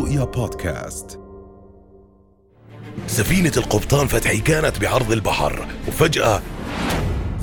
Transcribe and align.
رؤيا 0.00 0.24
بودكاست. 0.24 1.20
سفينة 3.06 3.52
القبطان 3.56 4.06
فتحي 4.06 4.38
كانت 4.38 4.78
بعرض 4.78 5.12
البحر 5.12 5.66
وفجأة 5.88 6.42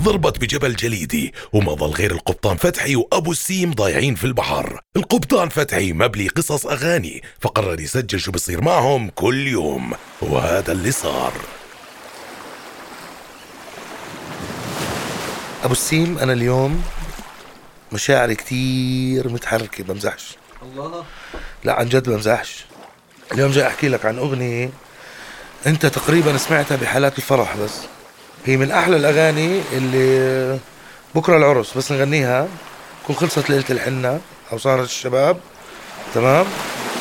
ضربت 0.02 0.38
بجبل 0.38 0.76
جليدي 0.76 1.34
وما 1.52 1.74
ظل 1.74 1.90
غير 1.90 2.10
القبطان 2.10 2.56
فتحي 2.56 2.96
وأبو 2.96 3.32
السيم 3.32 3.72
ضايعين 3.72 4.14
في 4.14 4.24
البحر. 4.24 4.80
القبطان 4.96 5.48
فتحي 5.48 5.92
مبلي 5.92 6.28
قصص 6.28 6.66
أغاني 6.66 7.22
فقرر 7.40 7.80
يسجل 7.80 8.20
شو 8.20 8.32
بصير 8.32 8.60
معهم 8.60 9.10
كل 9.14 9.46
يوم 9.46 9.92
وهذا 10.22 10.72
اللي 10.72 10.92
صار. 10.92 11.32
أبو 15.64 15.72
السيم 15.72 16.18
أنا 16.18 16.32
اليوم 16.32 16.82
مشاعري 17.92 18.34
كتير 18.34 19.28
متحركة 19.28 19.84
بمزحش. 19.84 20.36
الله. 20.62 21.04
لا 21.68 21.74
عن 21.74 21.88
جد 21.88 22.08
بمزحش 22.08 22.64
اليوم 23.32 23.50
جاي 23.50 23.66
أحكي 23.66 23.88
لك 23.88 24.06
عن 24.06 24.18
أغنية 24.18 24.70
أنت 25.66 25.86
تقريبا 25.86 26.36
سمعتها 26.36 26.76
بحالات 26.76 27.18
الفرح 27.18 27.56
بس. 27.56 27.72
هي 28.46 28.56
من 28.56 28.70
أحلى 28.70 28.96
الأغاني 28.96 29.60
اللي 29.72 30.58
بكرة 31.14 31.36
العرس 31.36 31.76
بس 31.76 31.92
نغنيها. 31.92 32.48
كون 33.06 33.16
خلصت 33.16 33.50
ليلة 33.50 33.64
الحنة 33.70 34.20
أو 34.52 34.58
صارت 34.58 34.84
الشباب 34.84 35.40
تمام؟ 36.14 36.46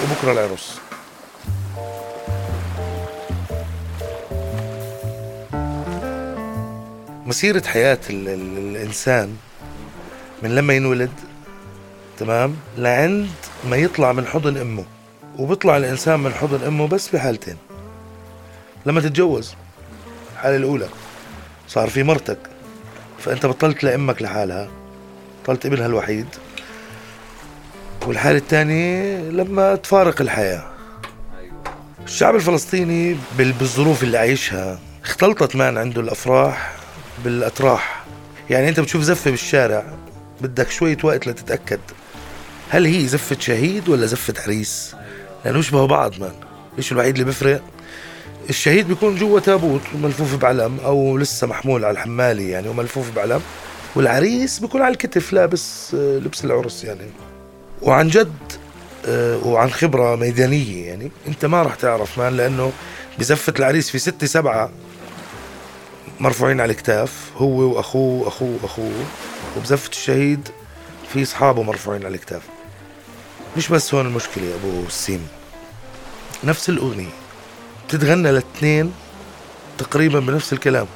وبكرة 0.04 0.32
العرس. 0.32 0.80
مسيرة 7.26 7.68
حياة 7.68 8.00
ال 8.10 8.28
ال 8.28 8.58
الإنسان 8.76 9.38
من 10.44 10.56
لما 10.56 10.74
ينولد 10.74 11.12
تمام؟ 12.20 12.56
لعند 12.78 13.30
ما 13.64 13.78
يطلع 13.78 14.12
من 14.12 14.26
حضن 14.28 14.58
أمه 14.58 14.84
وبيطلع 15.38 15.78
الإنسان 15.78 16.20
من 16.20 16.34
حضن 16.34 16.64
أمه 16.68 16.88
بس 16.88 17.09
بحالتين 17.09 17.58
لما 18.86 19.02
تتجوز 19.02 19.54
الحالة 20.34 20.56
الأولى 20.56 20.88
صار 21.68 21.90
في 21.90 22.04
مرتك 22.04 22.38
فأنت 23.20 23.46
بطلت 23.46 23.84
لأمك 23.84 24.22
لحالها 24.22 24.68
بطلت 25.44 25.66
ابنها 25.66 25.86
الوحيد. 25.86 26.26
والحالة 28.08 28.38
الثانية 28.38 29.18
لما 29.18 29.76
تفارق 29.76 30.22
الحياة. 30.22 30.64
الشعب 32.06 32.36
الفلسطيني 32.36 33.18
بال- 33.38 33.52
بالظروف 33.52 34.03
اللي 34.03 34.18
عايشها 34.18 34.80
اختلطت 35.03 35.56
مان 35.56 35.78
عنده 35.78 36.02
الأفراح 36.02 36.74
بالأطراح. 37.24 38.03
يعني 38.50 38.70
أنت 38.70 38.80
بتشوف 38.80 39.02
زفة 39.02 39.31
بالشارع 39.31 39.84
بدك 40.42 40.70
شوية 40.70 40.98
وقت 41.03 41.28
لتتأكد. 41.28 41.80
هل 42.70 42.86
هي 42.86 43.08
زفة 43.08 43.38
شهيد 43.40 43.90
ولا 43.90 44.06
زفة 44.06 44.34
عريس 44.44 44.96
لأنه 45.46 45.60
يشبهوا 45.60 45.88
بعض 45.88 46.20
مان 46.20 46.34
إيش 46.78 46.92
الوحيد 46.92 47.14
اللي 47.14 47.26
بيفرق؟ 47.26 47.62
الشهيد 48.50 48.88
بيكون 48.88 49.16
جوا 49.16 49.40
تابوت 49.40 49.82
وملفوف 49.96 50.36
بعلم 50.36 50.80
أو 50.80 51.18
لسه 51.18 51.48
محمول 51.48 51.86
على 51.86 51.94
الحمالي 51.94 52.50
يعني 52.50 52.70
وملفوف 52.70 53.12
بعلم. 53.16 53.42
والعريس 53.96 54.59
بيكون 54.59 54.82
على 54.82 54.92
الكتف 54.92 55.34
لابس 55.34 55.94
آه، 55.96 56.20
لبس 56.20 56.46
العرس 56.46 56.84
يعني. 56.84 57.09
وعن 57.82 58.08
جد 58.08 58.34
آه، 59.06 59.48
وعن 59.48 59.70
خبرة 59.70 60.16
ميدانية 60.16 60.88
يعني. 60.88 61.12
أنت 61.28 61.46
ما 61.46 61.64
راح 61.64 61.76
تعرف 61.76 62.18
مان 62.18 62.38
لأنه 62.38 62.72
بزفة 63.20 63.54
العريس 63.59 63.90
في 63.90 64.00
ستة 64.00 64.28
سبعة 64.28 64.70
مرفوعين 66.20 66.62
على 66.62 66.72
الكتاف 66.72 67.31
هو 67.38 67.59
وأخوه 67.59 68.26
واخوه 68.26 68.59
واخوه 68.64 69.06
وبزفة 69.58 69.90
الشهيد 69.90 70.48
في 71.14 71.24
أصحابه 71.24 71.64
مرفوعين 71.64 72.06
على 72.06 72.16
الكتاف. 72.16 72.42
مش 73.58 73.67
بس 73.67 73.94
هون 73.94 74.06
المشكلة 74.06 74.45
يا 74.45 74.56
أبو 74.56 74.84
السيم 74.88 75.28
نفس 76.44 76.70
الأغنية 76.70 77.09
بتتغنى 77.88 78.30
الاثنين 78.30 78.94
تقريبا 79.78 80.19
بنفس 80.19 80.53
الكلام. 80.53 80.88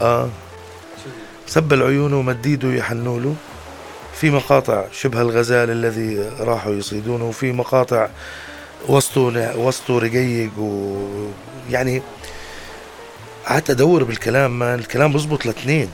آه. 0.00 0.28
سب 1.46 1.72
العيون 1.72 2.12
ومد 2.12 2.46
ايده 2.46 2.72
يحنوا 2.72 3.20
له 3.20 3.34
في 4.14 4.30
مقاطع 4.30 4.84
شبه 4.92 5.20
الغزال 5.20 5.70
الذي 5.70 6.18
راحوا 6.40 6.72
يصيدونه 6.72 7.24
وفي 7.24 7.52
مقاطع 7.52 8.08
وسطه 8.88 9.58
وسطه 9.58 9.98
رقيق 9.98 10.50
ويعني 10.58 12.02
قعدت 13.46 13.70
أدور 13.70 14.04
بالكلام 14.04 14.58
ما 14.58 14.74
الكلام 14.74 15.12
بزبط 15.12 15.44
الاثنين 15.46 15.88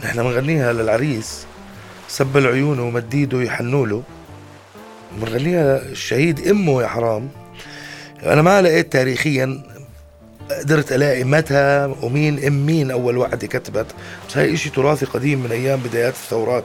نحن 0.00 0.22
بنغنيها 0.22 0.72
للعريس. 0.72 1.46
سب 2.08 2.36
العيون 2.36 2.78
ومد 2.78 3.14
ايده 3.14 3.42
يحنوا 3.42 3.86
له 3.86 4.02
بنغنيها 5.12 5.82
الشهيد 5.82 6.48
إمه 6.48 6.82
يا 6.82 6.86
حرام. 6.86 7.28
أنا 8.22 8.42
ما 8.42 8.62
لقيت 8.62 8.92
تاريخيا 8.92 9.62
قدرت 10.50 10.92
ألاقي 10.92 11.24
متى 11.24 11.94
ومين 12.02 12.44
إم 12.44 12.66
مين 12.66 12.90
أول 12.90 13.16
واحدة 13.16 13.46
كتبت. 13.46 13.86
بس 14.28 14.36
هاي 14.36 14.54
إشي 14.54 14.70
تراثي 14.70 15.06
قديم 15.06 15.38
من 15.38 15.52
أيام 15.52 15.80
بدايات 15.80 16.14
الثورات. 16.14 16.64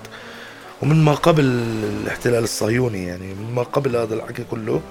ومن 0.82 1.04
ما 1.04 1.14
قبل 1.14 1.44
الاحتلال 2.02 2.44
الصهيوني 2.44 3.06
يعني 3.06 3.34
من 3.34 3.56
ما 3.56 3.64
قبل 3.64 3.96
هذا 3.96 4.16
الحكي 4.16 4.44
كله. 4.52 4.82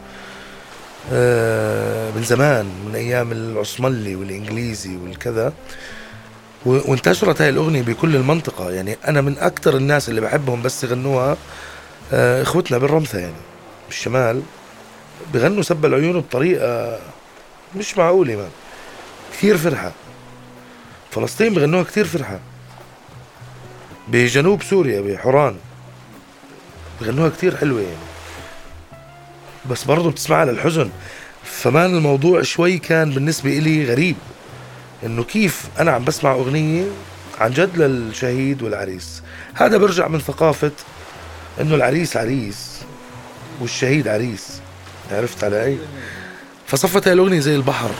آه، 1.12 2.10
من 2.10 2.22
زمان 2.22 2.66
من 2.88 2.94
أيام 2.94 3.32
العثملي 3.32 4.16
والإنجليزي 4.16 4.96
والكذا. 4.96 5.52
وانتشرت 6.66 7.40
هاي 7.40 7.48
الأغنية 7.48 7.82
بكل 7.82 8.16
المنطقة. 8.16 8.70
يعني 8.70 8.96
أنا 9.08 9.20
من 9.20 9.38
أكثر 9.38 9.76
الناس 9.76 10.08
اللي 10.08 10.20
بحبهم 10.20 10.62
بس 10.62 10.84
يغنوها 10.84 11.36
آه، 12.12 12.42
إخوتنا 12.42 12.78
بالرمثة 12.78 13.18
يعني 13.18 13.34
بالشمال. 13.88 14.42
بغنوا 15.34 15.62
سب 15.62 15.84
العيون 15.84 16.20
بطريقة 16.20 16.98
مش 17.76 17.98
معقولة 17.98 18.36
مان 18.36 18.50
كثير 19.32 19.56
فرحة. 19.56 19.92
فلسطين 21.10 21.54
بغنوها 21.54 21.82
كثير 21.82 22.04
فرحة. 22.04 22.38
بجنوب 24.08 24.62
سوريا 24.62 25.00
بحوران. 25.00 25.56
بغنوها 27.00 27.28
كثير 27.28 27.56
حلوة 27.56 27.80
يعني. 27.80 28.10
بس 29.70 29.84
برضو 29.84 30.10
بتسمعها 30.10 30.44
للحزن. 30.44 30.90
فمان 31.44 31.96
الموضوع 31.96 32.42
شوي 32.42 32.78
كان 32.78 33.10
بالنسبة 33.10 33.58
إلي 33.58 33.84
غريب. 33.84 34.16
إنه 35.06 35.24
كيف 35.24 35.64
أنا 35.78 35.90
عم 35.90 36.04
بسمع 36.04 36.32
أغنية 36.32 36.84
عن 37.38 37.50
جد 37.50 37.76
للشهيد 37.78 38.62
والعريس. 38.62 39.22
هذا 39.54 39.76
برجع 39.76 40.08
من 40.08 40.18
ثقافة 40.18 40.72
إنه 41.60 41.74
العريس 41.74 42.16
عريس 42.16 42.80
والشهيد 43.60 44.08
عريس. 44.08 44.60
عرفت 45.12 45.44
علي؟ 45.44 45.78
فصفت 46.66 47.08
هاي 47.08 47.14
الأغنية 47.14 47.40
زي 47.40 47.56
البحر. 47.56 47.90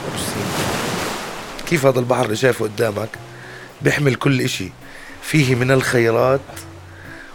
كيف 1.66 1.87
هذا 1.87 1.99
البحر 1.99 2.25
اللي 2.25 2.37
شايفه 2.37 2.65
قدامك؟ 2.65 3.09
بيحمل 3.82 4.15
كل 4.15 4.41
إشي. 4.41 4.69
فيه 5.22 5.55
من 5.55 5.71
الخيرات 5.71 6.41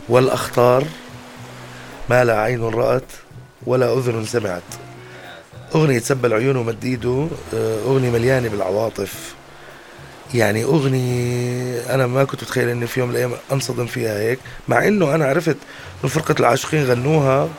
والأخطار 0.09 0.83
ما 2.09 2.23
لا 2.23 2.39
عين 2.39 2.63
رأت 2.63 3.11
ولا 3.65 3.93
أذن 3.93 4.25
سمعت. 4.25 4.63
أغنية 5.75 5.99
سب 5.99 6.25
العيون 6.25 6.55
ومد 6.55 6.85
إيده 6.85 7.27
آه، 7.53 7.79
أغنية 7.85 8.09
مليانة 8.09 8.49
بالعواطف. 8.49 9.35
يعني 10.33 10.63
أغنية 10.63 11.93
أنا 11.95 12.07
ما 12.07 12.23
كنت 12.23 12.43
متخيل 12.43 12.69
إني 12.69 12.87
في 12.87 12.99
يوم 12.99 13.09
من 13.09 13.15
الأيام 13.15 13.31
أنصدم 13.51 13.85
فيها 13.85 14.19
هيك 14.19 14.39
مع 14.67 14.87
إنه 14.87 15.15
أنا 15.15 15.25
عرفت 15.25 15.57
إنه 16.03 16.11
فرقة 16.11 16.35
العاشقين 16.39 16.83
غنوها 16.83 17.49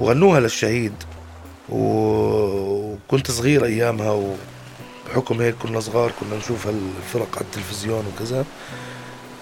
وغنوها 0.00 0.40
للشهيد. 0.40 0.92
وكنت 1.68 3.30
صغير 3.30 3.64
أيامها 3.64 4.10
وبحكم 4.10 5.40
هيك 5.40 5.54
كنا 5.54 5.80
صغار 5.80 6.12
كنا 6.20 6.38
نشوف 6.38 6.66
هالفرق 6.66 7.36
على 7.36 7.44
التلفزيون 7.44 8.04
وكذا. 8.14 8.44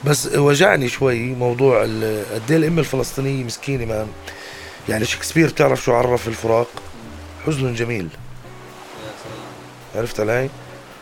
بس 0.04 0.26
وجعني 0.26 0.88
شوي 0.88 1.34
موضوع 1.34 1.82
قد 1.82 2.44
إيه 2.50 2.56
الام 2.56 2.78
الفلسطينية 2.78 3.44
مسكينة 3.44 3.84
مان 3.84 4.06
يعني 4.88 5.04
شكسبير 5.04 5.48
تعرف 5.48 5.84
شو 5.84 5.92
عرف 5.94 6.28
الفراق؟ 6.28 6.68
حزن 7.46 7.74
جميل. 7.74 8.08
عرفت 9.96 10.20
علي؟ 10.20 10.50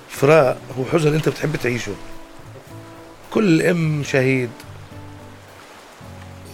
فراق 0.08 0.58
هو 0.78 0.84
حزن 0.84 1.14
انت 1.14 1.28
بتحب 1.28 1.56
تعيشه. 1.56 1.92
كل 3.30 3.62
ام 3.62 4.02
شهيد 4.02 4.50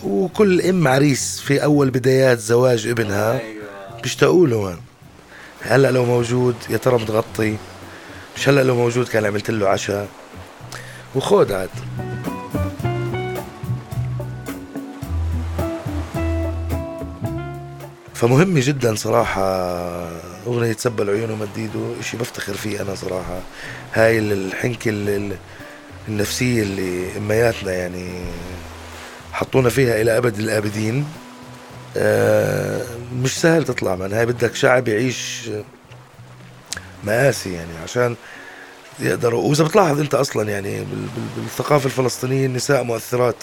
وكل 0.04 0.60
ام 0.60 0.88
عريس 0.88 1.40
في 1.40 1.64
اول 1.64 1.90
بدايات 1.90 2.38
زواج 2.38 2.86
ابنها 2.86 3.40
بيشتاقوا 4.02 4.46
له 4.46 4.62
مان 4.62 4.78
هلأ 5.60 5.90
لو 5.90 6.04
موجود 6.04 6.54
يا 6.70 6.76
ترى 6.76 6.94
متغطي. 6.94 7.56
مش 8.36 8.48
هلأ 8.48 8.62
لو 8.62 8.74
موجود 8.76 9.08
كان 9.08 9.24
عملت 9.24 9.50
له 9.50 9.68
عشاء. 9.68 10.08
وخود 11.14 11.52
عاد. 11.52 11.70
فمهمة 18.14 18.60
جدا 18.64 18.94
صراحة 18.94 19.44
أغنية 20.46 20.76
سب 20.78 21.00
العيون 21.00 21.30
ومديده 21.30 22.00
إشي 22.00 22.16
بفتخر 22.16 22.54
فيه 22.54 22.82
أنا 22.82 22.94
صراحة. 22.94 23.40
هاي 23.94 24.18
الحنكة 24.18 24.88
ال- 24.88 25.08
ال- 25.08 25.36
النفسية 26.08 26.62
اللي 26.62 27.16
أمياتنا 27.16 27.72
يعني 27.72 28.24
حطونا 29.32 29.68
فيها 29.68 30.00
إلى 30.00 30.16
أبد 30.18 30.38
الآبدين. 30.38 31.06
آه، 31.96 32.82
مش 33.22 33.40
سهل 33.40 33.64
تطلع 33.64 33.96
من 33.96 34.12
هاي 34.12 34.26
بدك 34.26 34.54
شعب 34.54 34.88
يعيش 34.88 35.50
مآسي 37.04 37.52
يعني 37.52 37.76
عشان 37.84 38.16
يقدروا 39.00 39.42
وإذا 39.48 39.64
بتلاحظ 39.64 40.00
أنت 40.00 40.14
أصلا 40.14 40.50
يعني 40.50 40.78
بال- 40.78 40.86
بال- 41.16 41.42
بالثقافة 41.42 41.86
الفلسطينية 41.86 42.46
النساء 42.46 42.82
مؤثرات. 42.82 43.36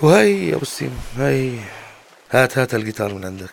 وهي 0.00 0.48
يا 0.48 0.54
أبو 0.54 0.62
السيم 0.62 0.98
هاي 1.18 1.52
هات 2.30 2.58
هات 2.58 2.74
الجيتار 2.74 3.14
من 3.14 3.24
عندك. 3.24 3.50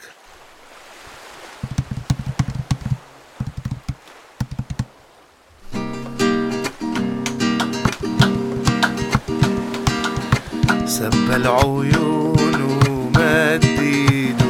العيون 11.35 12.61
ومد 12.89 13.65
ايده 13.79 14.45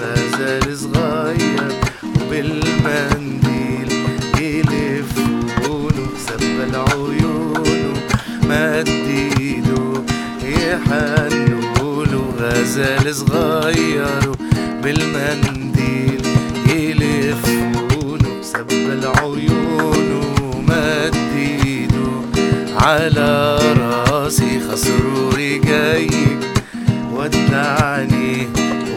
غزال 0.00 0.78
صغير 0.78 1.72
وبالمنديل 2.20 3.88
يلفوا 4.40 5.90
له 5.90 6.08
سب 6.26 6.42
العيون 6.68 7.94
ومد 8.44 8.88
ايده 8.88 10.02
يحنوا 10.42 12.04
له 12.04 12.24
غزال 12.40 13.14
صغير 13.14 14.32
بالمنديل 14.82 16.22
يلفوا 16.68 18.16
له 18.18 18.42
سب 18.42 18.70
العيون 18.70 20.10
ومد 20.42 21.14
ايده 21.36 22.10
على 22.76 23.58
راسي 24.24 24.60
خسروري 24.60 25.58
جاي 25.58 26.08
ودعني 27.12 28.48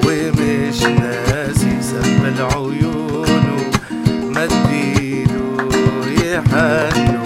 ومش 0.06 0.82
ناسي 0.84 1.82
سب 1.82 2.26
العيون. 2.26 3.28
مديله 4.36 5.70
يحنوا 6.24 7.17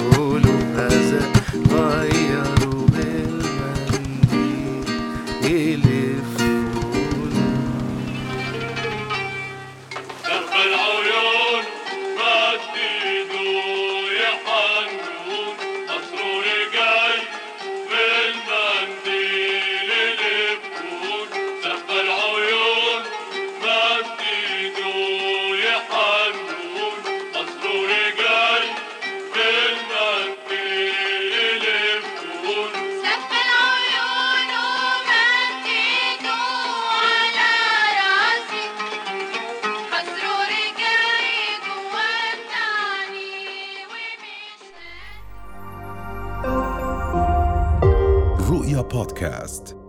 ومش 48.93 48.97
رؤيا 48.97 49.03
بودكاست 49.03 49.80